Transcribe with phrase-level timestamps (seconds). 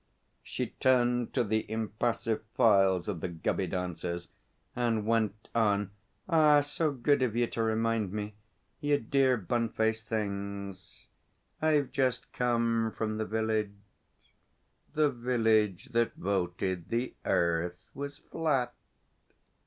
[0.41, 4.29] She turned to the impassive files of the Gubby dancers,
[4.75, 5.91] and went on:
[6.27, 8.33] 'Ah, so good of you to remind me,
[8.79, 11.05] you dear, bun faced things.
[11.61, 13.75] I've just come from the village
[14.95, 18.73] The Village that Voted the Earth was Flat.'